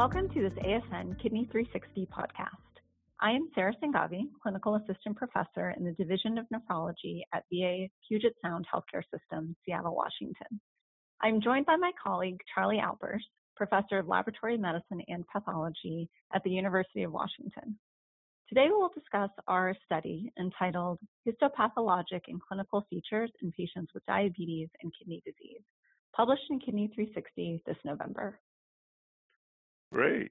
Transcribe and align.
Welcome 0.00 0.30
to 0.30 0.40
this 0.40 0.58
ASN 0.64 1.20
Kidney 1.20 1.46
360 1.52 2.06
podcast. 2.06 2.46
I 3.20 3.32
am 3.32 3.50
Sarah 3.54 3.74
Sanghavi, 3.84 4.22
Clinical 4.42 4.76
Assistant 4.76 5.14
Professor 5.14 5.74
in 5.76 5.84
the 5.84 5.92
Division 5.92 6.38
of 6.38 6.46
Nephrology 6.48 7.20
at 7.34 7.44
VA 7.52 7.86
Puget 8.08 8.32
Sound 8.42 8.64
Healthcare 8.74 9.02
System, 9.12 9.54
Seattle, 9.62 9.94
Washington. 9.94 10.58
I'm 11.20 11.42
joined 11.42 11.66
by 11.66 11.76
my 11.76 11.90
colleague 12.02 12.40
Charlie 12.54 12.78
Alpers, 12.78 13.22
Professor 13.56 13.98
of 13.98 14.08
Laboratory 14.08 14.56
Medicine 14.56 15.02
and 15.08 15.22
Pathology 15.30 16.08
at 16.34 16.42
the 16.44 16.50
University 16.50 17.02
of 17.02 17.12
Washington. 17.12 17.78
Today 18.48 18.68
we 18.68 18.72
will 18.72 18.92
discuss 18.94 19.28
our 19.48 19.76
study 19.84 20.32
entitled 20.40 20.98
Histopathologic 21.28 22.22
and 22.26 22.40
Clinical 22.40 22.86
Features 22.88 23.30
in 23.42 23.52
Patients 23.52 23.92
with 23.92 24.06
Diabetes 24.06 24.70
and 24.82 24.90
Kidney 24.98 25.22
Disease, 25.26 25.60
published 26.16 26.44
in 26.48 26.58
Kidney 26.58 26.90
360 26.94 27.64
this 27.66 27.76
November. 27.84 28.40
Great. 29.92 30.30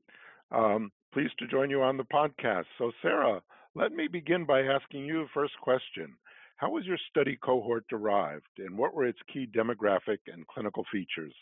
Um, 0.51 0.91
pleased 1.13 1.37
to 1.39 1.47
join 1.47 1.69
you 1.69 1.81
on 1.81 1.97
the 1.97 2.05
podcast. 2.05 2.65
So, 2.77 2.91
Sarah, 3.01 3.41
let 3.75 3.91
me 3.91 4.07
begin 4.07 4.45
by 4.45 4.61
asking 4.61 5.05
you 5.05 5.23
the 5.23 5.29
first 5.33 5.53
question. 5.61 6.15
How 6.57 6.69
was 6.69 6.85
your 6.85 6.97
study 7.09 7.37
cohort 7.41 7.85
derived, 7.89 8.49
and 8.57 8.77
what 8.77 8.93
were 8.93 9.05
its 9.05 9.19
key 9.31 9.47
demographic 9.55 10.19
and 10.27 10.45
clinical 10.47 10.85
features? 10.91 11.33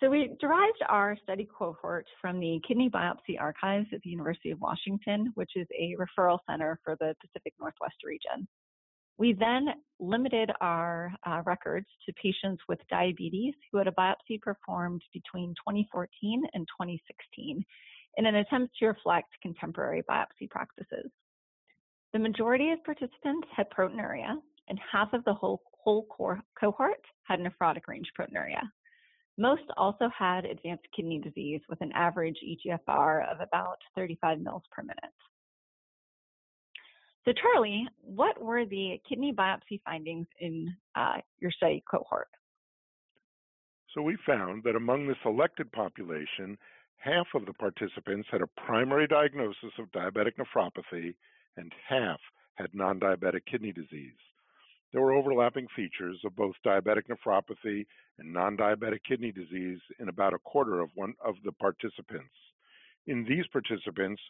So, 0.00 0.08
we 0.08 0.34
derived 0.40 0.82
our 0.88 1.16
study 1.22 1.48
cohort 1.56 2.06
from 2.20 2.40
the 2.40 2.60
Kidney 2.66 2.88
Biopsy 2.88 3.38
Archives 3.38 3.88
at 3.92 4.00
the 4.02 4.10
University 4.10 4.50
of 4.50 4.60
Washington, 4.60 5.30
which 5.34 5.52
is 5.56 5.66
a 5.78 5.94
referral 5.98 6.38
center 6.48 6.78
for 6.84 6.96
the 7.00 7.14
Pacific 7.20 7.52
Northwest 7.60 7.96
region. 8.04 8.48
We 9.18 9.34
then 9.34 9.68
limited 10.00 10.50
our 10.60 11.12
uh, 11.26 11.42
records 11.44 11.86
to 12.06 12.12
patients 12.14 12.62
with 12.68 12.78
diabetes 12.90 13.54
who 13.70 13.78
had 13.78 13.86
a 13.86 13.92
biopsy 13.92 14.40
performed 14.40 15.02
between 15.12 15.50
2014 15.50 16.42
and 16.54 16.66
2016 16.66 17.64
in 18.16 18.26
an 18.26 18.34
attempt 18.36 18.74
to 18.78 18.86
reflect 18.86 19.28
contemporary 19.42 20.02
biopsy 20.10 20.50
practices. 20.50 21.10
The 22.12 22.18
majority 22.18 22.72
of 22.72 22.84
participants 22.84 23.48
had 23.56 23.70
proteinuria, 23.70 24.36
and 24.68 24.78
half 24.90 25.12
of 25.12 25.24
the 25.24 25.32
whole, 25.32 25.62
whole 25.72 26.06
cohort 26.58 27.04
had 27.24 27.40
nephrotic 27.40 27.88
range 27.88 28.10
proteinuria. 28.18 28.62
Most 29.38 29.62
also 29.76 30.10
had 30.16 30.44
advanced 30.44 30.86
kidney 30.94 31.18
disease 31.18 31.62
with 31.68 31.80
an 31.80 31.92
average 31.92 32.38
EGFR 32.44 33.32
of 33.32 33.40
about 33.40 33.78
35 33.96 34.40
mils 34.40 34.62
per 34.70 34.82
minute. 34.82 34.98
So, 37.24 37.32
Charlie, 37.32 37.86
what 38.00 38.42
were 38.42 38.64
the 38.64 39.00
kidney 39.08 39.32
biopsy 39.32 39.80
findings 39.84 40.26
in 40.40 40.74
uh, 40.96 41.18
your 41.38 41.52
study 41.52 41.82
cohort? 41.88 42.28
So, 43.94 44.02
we 44.02 44.16
found 44.26 44.64
that 44.64 44.74
among 44.74 45.06
the 45.06 45.14
selected 45.22 45.70
population, 45.70 46.58
half 46.96 47.26
of 47.34 47.46
the 47.46 47.52
participants 47.52 48.28
had 48.30 48.42
a 48.42 48.46
primary 48.66 49.06
diagnosis 49.06 49.72
of 49.78 49.92
diabetic 49.92 50.32
nephropathy 50.38 51.14
and 51.56 51.72
half 51.88 52.18
had 52.54 52.74
non 52.74 52.98
diabetic 52.98 53.46
kidney 53.50 53.72
disease. 53.72 54.18
There 54.92 55.00
were 55.00 55.12
overlapping 55.12 55.68
features 55.74 56.18
of 56.24 56.36
both 56.36 56.54
diabetic 56.66 57.04
nephropathy 57.08 57.86
and 58.18 58.32
non 58.32 58.56
diabetic 58.56 59.00
kidney 59.08 59.32
disease 59.32 59.80
in 60.00 60.08
about 60.08 60.34
a 60.34 60.38
quarter 60.38 60.80
of 60.80 60.90
one 60.94 61.14
of 61.24 61.36
the 61.44 61.52
participants. 61.52 62.34
In 63.06 63.24
these 63.24 63.46
participants, 63.52 64.20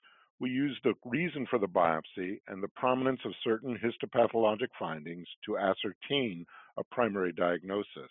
we 0.41 0.51
used 0.51 0.81
the 0.83 0.95
reason 1.05 1.47
for 1.49 1.59
the 1.59 1.69
biopsy 1.69 2.41
and 2.49 2.63
the 2.63 2.69
prominence 2.77 3.21
of 3.25 3.33
certain 3.45 3.79
histopathologic 3.79 4.69
findings 4.79 5.27
to 5.47 5.59
ascertain 5.59 6.45
a 6.77 6.85
primary 6.91 7.33
diagnosis. 7.33 8.11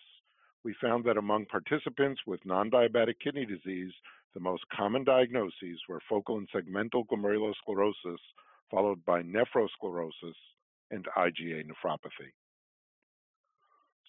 We 0.64 0.74
found 0.80 1.04
that 1.04 1.16
among 1.16 1.46
participants 1.46 2.20
with 2.26 2.44
non 2.44 2.70
diabetic 2.70 3.14
kidney 3.22 3.44
disease, 3.44 3.92
the 4.34 4.40
most 4.40 4.62
common 4.74 5.04
diagnoses 5.04 5.80
were 5.88 6.00
focal 6.08 6.38
and 6.38 6.48
segmental 6.50 7.04
glomerulosclerosis, 7.06 8.18
followed 8.70 9.04
by 9.04 9.22
nephrosclerosis 9.22 10.38
and 10.90 11.06
IgA 11.16 11.64
nephropathy. 11.66 12.32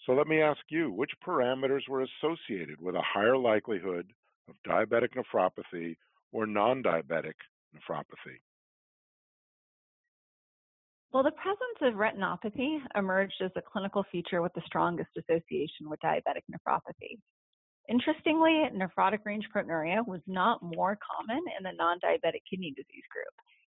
So 0.05 0.13
let 0.13 0.27
me 0.27 0.41
ask 0.41 0.61
you 0.69 0.91
which 0.91 1.11
parameters 1.25 1.87
were 1.89 2.05
associated 2.05 2.79
with 2.79 2.95
a 2.95 3.01
higher 3.01 3.37
likelihood 3.37 4.11
of 4.49 4.55
diabetic 4.67 5.09
nephropathy 5.15 5.95
or 6.31 6.45
non 6.45 6.83
diabetic 6.83 7.35
nephropathy? 7.75 8.39
Well, 11.13 11.21
the 11.21 11.31
presence 11.31 11.77
of 11.81 11.93
retinopathy 11.93 12.79
emerged 12.95 13.39
as 13.41 13.51
a 13.55 13.61
clinical 13.61 14.03
feature 14.11 14.41
with 14.41 14.53
the 14.53 14.63
strongest 14.65 15.11
association 15.15 15.87
with 15.87 15.99
diabetic 16.03 16.41
nephropathy. 16.51 17.19
Interestingly, 17.87 18.63
nephrotic 18.73 19.19
range 19.23 19.45
proteinuria 19.55 20.07
was 20.07 20.21
not 20.25 20.63
more 20.63 20.97
common 20.97 21.43
in 21.57 21.63
the 21.63 21.73
non 21.77 21.99
diabetic 21.99 22.41
kidney 22.49 22.73
disease 22.75 23.03
group. 23.11 23.33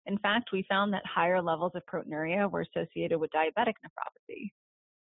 In 0.06 0.16
fact, 0.18 0.50
we 0.52 0.64
found 0.68 0.94
that 0.94 1.02
higher 1.04 1.42
levels 1.42 1.72
of 1.74 1.82
proteinuria 1.92 2.50
were 2.50 2.64
associated 2.74 3.18
with 3.18 3.30
diabetic 3.32 3.74
nephropathy. 3.84 4.50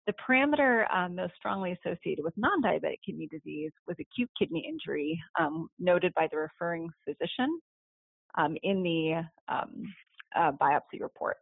The 0.08 0.14
parameter 0.14 0.92
um, 0.92 1.14
most 1.14 1.34
strongly 1.36 1.76
associated 1.78 2.24
with 2.24 2.34
non 2.36 2.60
diabetic 2.60 2.98
kidney 3.04 3.28
disease 3.30 3.70
was 3.86 3.96
acute 4.00 4.30
kidney 4.36 4.66
injury, 4.68 5.20
um, 5.38 5.68
noted 5.78 6.12
by 6.14 6.26
the 6.32 6.38
referring 6.38 6.88
physician 7.04 7.60
um, 8.36 8.56
in 8.62 8.82
the 8.82 9.22
um, 9.52 9.94
uh, 10.36 10.52
biopsy 10.52 11.00
report. 11.00 11.36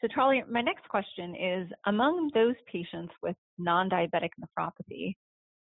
So, 0.00 0.06
Charlie, 0.14 0.44
my 0.48 0.60
next 0.60 0.88
question 0.88 1.34
is 1.34 1.68
Among 1.86 2.30
those 2.34 2.54
patients 2.70 3.12
with 3.22 3.36
non 3.58 3.90
diabetic 3.90 4.30
nephropathy, 4.40 5.16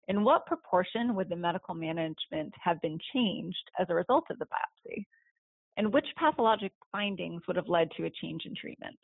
in 0.08 0.24
what 0.24 0.46
proportion 0.46 1.16
would 1.16 1.30
the 1.30 1.36
medical 1.36 1.74
management 1.74 2.54
have 2.62 2.82
been 2.82 3.00
changed 3.14 3.72
as 3.80 3.88
a 3.90 3.96
result 3.96 4.26
of 4.30 4.38
the 4.40 4.46
biopsy? 4.46 5.06
And 5.78 5.94
which 5.94 6.06
pathologic 6.18 6.72
findings 6.92 7.42
would 7.48 7.58
have 7.58 7.68
led 7.68 7.90
to 7.98 8.06
a 8.06 8.12
change 8.22 8.44
in 8.46 8.56
treatment? 8.56 9.00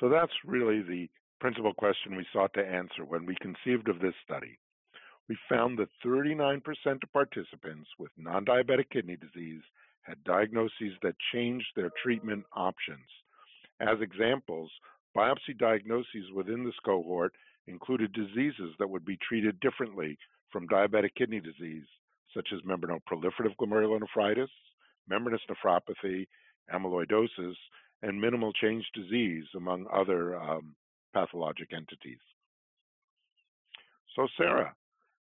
So, 0.00 0.08
that's 0.08 0.32
really 0.44 0.82
the 0.82 1.08
principal 1.40 1.72
question 1.74 2.16
we 2.16 2.26
sought 2.32 2.52
to 2.54 2.66
answer 2.66 3.04
when 3.06 3.26
we 3.26 3.36
conceived 3.40 3.88
of 3.88 3.98
this 3.98 4.14
study 4.24 4.58
we 5.28 5.36
found 5.48 5.78
that 5.78 5.88
39% 6.04 6.60
of 6.86 7.12
participants 7.12 7.88
with 7.98 8.10
non 8.16 8.44
diabetic 8.44 8.90
kidney 8.90 9.16
disease 9.16 9.62
had 10.02 10.22
diagnoses 10.24 10.92
that 11.02 11.14
changed 11.32 11.66
their 11.74 11.90
treatment 12.02 12.44
options. 12.54 13.06
As 13.80 14.00
examples, 14.00 14.70
biopsy 15.16 15.56
diagnoses 15.58 16.30
within 16.34 16.64
this 16.64 16.78
cohort 16.84 17.32
included 17.66 18.12
diseases 18.12 18.74
that 18.78 18.88
would 18.88 19.04
be 19.04 19.18
treated 19.26 19.58
differently 19.60 20.18
from 20.52 20.68
diabetic 20.68 21.14
kidney 21.16 21.40
disease, 21.40 21.86
such 22.34 22.48
as 22.52 22.60
membranoproliferative 22.60 23.56
glomerulonephritis, 23.58 24.48
membranous 25.08 25.40
nephropathy, 25.50 26.26
amyloidosis, 26.72 27.54
and 28.02 28.20
minimal 28.20 28.52
change 28.52 28.84
disease, 28.94 29.44
among 29.56 29.86
other 29.92 30.38
um, 30.38 30.74
pathologic 31.14 31.72
entities. 31.72 32.18
So, 34.14 34.28
Sarah, 34.36 34.74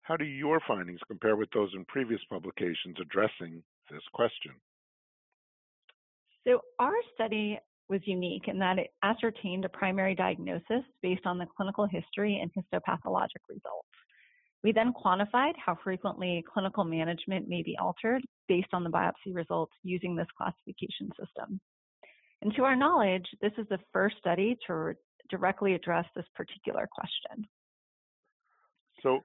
how 0.09 0.17
do 0.17 0.25
your 0.25 0.59
findings 0.67 1.01
compare 1.07 1.37
with 1.37 1.51
those 1.53 1.71
in 1.75 1.85
previous 1.85 2.21
publications 2.31 2.97
addressing 2.99 3.63
this 3.91 4.01
question? 4.15 4.53
So, 6.47 6.61
our 6.79 6.95
study 7.15 7.59
was 7.91 8.01
unique 8.07 8.49
in 8.49 8.59
that 8.59 8.79
it 8.79 8.89
ascertained 9.03 9.67
a 9.67 9.69
primary 9.69 10.15
diagnosis 10.15 10.83
based 11.03 11.27
on 11.27 11.37
the 11.37 11.47
clinical 11.55 11.87
history 11.87 12.41
and 12.41 12.51
histopathologic 12.53 13.45
results. 13.51 13.89
We 14.65 14.73
then 14.73 14.95
quantified 14.95 15.53
how 15.65 15.77
frequently 15.85 16.43
clinical 16.53 16.85
management 16.85 17.47
may 17.47 17.63
be 17.63 17.77
altered 17.79 18.23
based 18.49 18.69
on 18.73 18.85
the 18.85 18.91
biopsy 18.91 19.35
results 19.35 19.73
using 19.83 20.17
this 20.17 20.27
classification 20.39 21.11
system. 21.21 21.61
And 22.41 22.55
to 22.57 22.65
our 22.65 22.77
knowledge, 22.77 23.27
this 23.43 23.53
is 23.59 23.67
the 23.69 23.79
first 23.93 24.17
study 24.19 24.57
to 24.67 24.95
directly 25.29 25.75
address 25.75 26.07
this 26.17 26.27
particular 26.35 26.89
question. 26.91 27.47
So, 29.03 29.21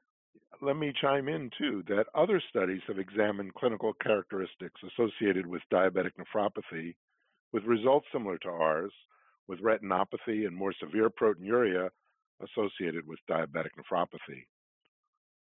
let 0.64 0.78
me 0.78 0.94
chime 1.02 1.28
in 1.28 1.50
too 1.58 1.84
that 1.88 2.06
other 2.16 2.42
studies 2.50 2.82
have 2.88 2.98
examined 2.98 3.54
clinical 3.54 3.94
characteristics 4.02 4.80
associated 4.84 5.46
with 5.46 5.62
diabetic 5.72 6.12
nephropathy 6.18 6.96
with 7.52 7.66
results 7.66 8.08
similar 8.14 8.38
to 8.40 8.50
ours, 8.50 8.92
with 9.48 9.60
retinopathy 9.62 10.48
and 10.48 10.56
more 10.56 10.74
severe 10.80 11.10
proteinuria 11.10 11.90
associated 12.42 13.06
with 13.06 13.20
diabetic 13.30 13.72
nephropathy. 13.78 14.46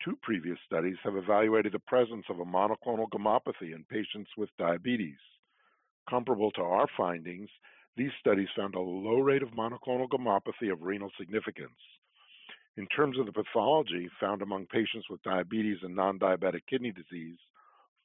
Two 0.04 0.18
previous 0.24 0.58
studies 0.66 0.98
have 1.04 1.16
evaluated 1.16 1.74
the 1.74 1.80
presence 1.80 2.26
of 2.30 2.40
a 2.40 2.46
monoclonal 2.46 3.08
gammopathy 3.10 3.76
in 3.76 3.86
patients 3.90 4.32
with 4.38 4.50
diabetes. 4.58 5.20
Comparable 6.10 6.50
to 6.52 6.62
our 6.62 6.88
findings, 6.98 7.50
these 7.96 8.12
studies 8.20 8.48
found 8.56 8.74
a 8.74 8.80
low 8.80 9.20
rate 9.20 9.44
of 9.44 9.50
monoclonal 9.50 10.10
gammopathy 10.10 10.72
of 10.72 10.82
renal 10.82 11.12
significance. 11.20 11.78
In 12.78 12.88
terms 12.88 13.20
of 13.20 13.26
the 13.26 13.34
pathology 13.34 14.10
found 14.20 14.42
among 14.42 14.68
patients 14.68 15.10
with 15.10 15.22
diabetes 15.24 15.80
and 15.84 15.96
non 15.96 16.18
diabetic 16.20 16.62
kidney 16.70 16.92
disease, 16.92 17.38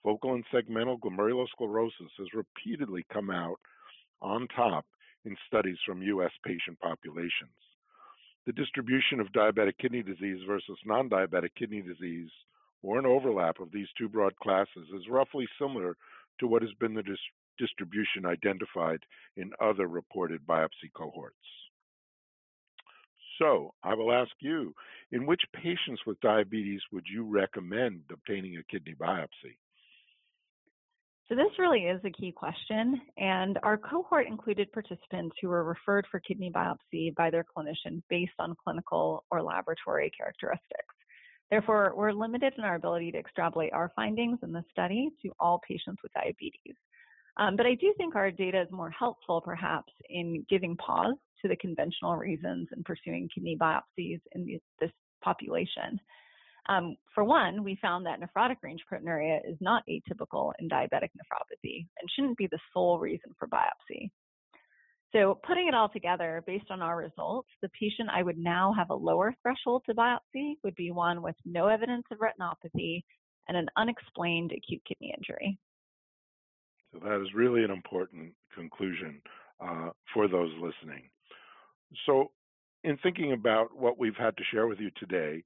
focal 0.03 0.35
and 0.35 0.45
segmental 0.53 0.99
glomerulosclerosis 0.99 2.11
has 2.19 2.35
repeatedly 2.35 3.05
come 3.13 3.31
out 3.31 3.61
on 4.23 4.49
top 4.49 4.85
in 5.25 5.37
studies 5.47 5.79
from 5.87 6.03
U.S. 6.03 6.33
patient 6.45 6.79
populations. 6.81 7.51
the 8.47 8.53
distribution 8.53 9.21
of 9.21 9.33
diabetic 9.33 9.77
kidney 9.79 10.03
disease 10.03 10.41
versus 10.47 10.79
non 10.85 11.09
diabetic 11.09 11.51
kidney 11.59 11.83
disease, 11.83 12.31
or 12.83 12.99
an 12.99 13.07
overlap 13.07 13.61
of 13.61 13.73
these 13.73 13.89
two 13.99 14.09
broad 14.09 14.35
classes, 14.37 14.89
is 14.97 15.09
roughly 15.09 15.47
similar 15.61 15.97
to 16.41 16.47
what 16.47 16.62
has 16.62 16.73
been 16.81 16.95
the 16.95 17.03
dis- 17.03 17.19
distribution 17.59 18.25
identified 18.27 19.01
in 19.37 19.51
other 19.61 19.89
reported 19.89 20.47
biopsy 20.47 20.93
cohorts. 20.95 21.37
So, 23.38 23.75
I 23.83 23.94
will 23.94 24.12
ask 24.12 24.31
you 24.41 24.75
in 25.12 25.27
which 25.27 25.43
patients 25.53 26.00
with 26.06 26.21
diabetes 26.21 26.81
would 26.93 27.05
you 27.12 27.25
recommend 27.25 28.03
obtaining 28.11 28.56
a 28.56 28.62
kidney 28.65 28.94
biopsy? 28.94 29.56
So, 31.29 31.35
this 31.35 31.59
really 31.59 31.81
is 31.81 32.00
a 32.05 32.11
key 32.11 32.33
question, 32.33 33.00
and 33.17 33.59
our 33.65 33.77
cohort 33.77 34.29
included 34.29 34.71
participants 34.73 35.37
who 35.43 35.49
were 35.49 35.65
referred 35.65 36.06
for 36.11 36.21
kidney 36.21 36.53
biopsy 36.55 37.15
by 37.17 37.31
their 37.31 37.44
clinician 37.44 38.00
based 38.09 38.38
on 38.38 38.55
clinical 38.62 39.25
or 39.31 39.43
laboratory 39.43 40.11
characteristics. 40.17 40.94
Therefore, 41.50 41.93
we're 41.97 42.12
limited 42.12 42.55
in 42.56 42.65
our 42.65 42.77
ability 42.77 43.12
to 43.12 43.19
extrapolate 43.19 43.73
our 43.73 43.93
findings 43.94 44.38
in 44.43 44.53
the 44.53 44.65
study 44.71 45.11
to 45.23 45.33
all 45.38 45.61
patients 45.67 46.00
with 46.03 46.12
diabetes. 46.12 46.77
Um, 47.38 47.56
but 47.56 47.67
I 47.67 47.75
do 47.75 47.93
think 47.99 48.17
our 48.17 48.31
data 48.31 48.62
is 48.62 48.69
more 48.71 48.91
helpful, 48.91 49.41
perhaps, 49.41 49.93
in 50.09 50.44
giving 50.49 50.77
pause 50.77 51.17
to 51.43 51.49
the 51.49 51.56
conventional 51.56 52.17
reasons 52.17 52.69
in 52.75 52.83
pursuing 52.83 53.29
kidney 53.35 53.56
biopsies 53.61 54.21
in 54.33 54.59
this 54.81 54.91
population. 55.23 56.00
Um, 56.69 56.97
for 57.15 57.25
one, 57.25 57.62
we 57.62 57.79
found 57.81 58.06
that 58.06 58.21
nephrotic 58.21 58.56
range 58.62 58.81
proteinuria 58.91 59.38
is 59.49 59.56
not 59.61 59.85
atypical 59.88 60.53
in 60.59 60.69
diabetic 60.69 61.11
nephropathy 61.15 61.87
and 62.00 62.11
shouldn't 62.15 62.38
be 62.38 62.49
the 62.50 62.59
sole 62.73 62.99
reason 62.99 63.33
for 63.38 63.49
biopsy. 63.49 64.11
So, 65.12 65.38
putting 65.47 65.69
it 65.69 65.75
all 65.75 65.88
together, 65.88 66.43
based 66.47 66.71
on 66.71 66.83
our 66.83 66.97
results, 66.97 67.49
the 67.62 67.69
patient 67.81 68.09
I 68.12 68.23
would 68.23 68.38
now 68.38 68.75
have 68.77 68.91
a 68.91 68.94
lower 68.94 69.35
threshold 69.41 69.83
to 69.87 69.94
biopsy 69.94 70.55
would 70.65 70.75
be 70.75 70.91
one 70.91 71.23
with 71.23 71.37
no 71.44 71.69
evidence 71.69 72.05
of 72.11 72.19
retinopathy 72.19 73.03
and 73.49 73.56
an 73.56 73.69
unexplained 73.77 74.53
acute 74.53 74.83
kidney 74.87 75.15
injury. 75.17 75.59
That 77.03 77.23
is 77.23 77.35
really 77.35 77.65
an 77.65 77.71
important 77.71 78.33
conclusion 78.55 79.21
uh, 79.61 79.91
for 80.13 80.29
those 80.29 80.53
listening. 80.55 81.05
So, 82.05 82.31
in 82.85 82.97
thinking 82.99 83.33
about 83.33 83.77
what 83.77 83.99
we've 83.99 84.17
had 84.17 84.37
to 84.37 84.45
share 84.53 84.67
with 84.67 84.79
you 84.79 84.91
today, 84.97 85.43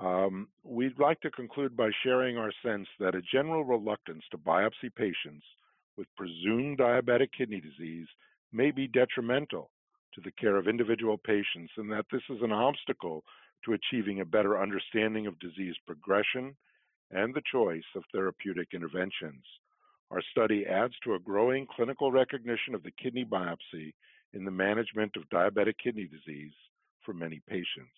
um, 0.00 0.48
we'd 0.64 0.98
like 0.98 1.20
to 1.20 1.30
conclude 1.30 1.76
by 1.76 1.90
sharing 2.02 2.38
our 2.38 2.52
sense 2.64 2.86
that 2.98 3.14
a 3.14 3.22
general 3.32 3.64
reluctance 3.64 4.22
to 4.30 4.38
biopsy 4.38 4.94
patients 4.96 5.44
with 5.96 6.06
presumed 6.16 6.78
diabetic 6.78 7.28
kidney 7.36 7.60
disease 7.60 8.06
may 8.52 8.70
be 8.70 8.86
detrimental 8.88 9.70
to 10.14 10.20
the 10.22 10.32
care 10.32 10.56
of 10.56 10.66
individual 10.66 11.18
patients 11.18 11.72
and 11.76 11.90
that 11.92 12.06
this 12.10 12.22
is 12.30 12.38
an 12.42 12.52
obstacle 12.52 13.22
to 13.64 13.74
achieving 13.74 14.20
a 14.20 14.24
better 14.24 14.60
understanding 14.60 15.26
of 15.26 15.38
disease 15.38 15.74
progression 15.86 16.56
and 17.10 17.34
the 17.34 17.42
choice 17.52 17.84
of 17.94 18.02
therapeutic 18.12 18.68
interventions. 18.72 19.44
Our 20.10 20.22
study 20.32 20.66
adds 20.66 20.94
to 21.04 21.14
a 21.14 21.20
growing 21.20 21.68
clinical 21.74 22.10
recognition 22.10 22.74
of 22.74 22.82
the 22.82 22.90
kidney 22.90 23.24
biopsy 23.24 23.94
in 24.32 24.44
the 24.44 24.50
management 24.50 25.12
of 25.16 25.28
diabetic 25.28 25.74
kidney 25.82 26.08
disease 26.08 26.52
for 27.06 27.14
many 27.14 27.40
patients. 27.48 27.94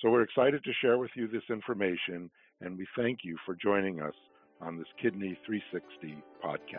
So 0.00 0.10
we're 0.10 0.22
excited 0.22 0.62
to 0.62 0.72
share 0.80 0.98
with 0.98 1.10
you 1.16 1.26
this 1.26 1.42
information, 1.50 2.30
and 2.60 2.78
we 2.78 2.86
thank 2.96 3.20
you 3.24 3.36
for 3.44 3.56
joining 3.56 4.00
us 4.00 4.14
on 4.60 4.78
this 4.78 4.86
Kidney 5.00 5.36
360 5.44 6.22
podcast. 6.42 6.78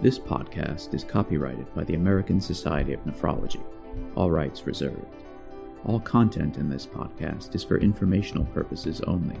This 0.00 0.18
podcast 0.18 0.94
is 0.94 1.04
copyrighted 1.04 1.72
by 1.76 1.84
the 1.84 1.94
American 1.94 2.40
Society 2.40 2.92
of 2.92 3.04
Nephrology, 3.04 3.62
all 4.16 4.32
rights 4.32 4.66
reserved. 4.66 5.24
All 5.84 6.00
content 6.00 6.56
in 6.56 6.68
this 6.68 6.86
podcast 6.86 7.54
is 7.54 7.62
for 7.62 7.78
informational 7.78 8.46
purposes 8.46 9.00
only 9.02 9.40